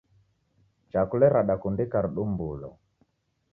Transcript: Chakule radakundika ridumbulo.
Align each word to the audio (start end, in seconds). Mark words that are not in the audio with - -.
Chakule 0.91 1.29
radakundika 1.35 2.03
ridumbulo. 2.07 2.75